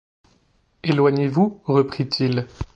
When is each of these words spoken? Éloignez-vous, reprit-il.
Éloignez-vous, 0.81 1.61
reprit-il. 1.65 2.47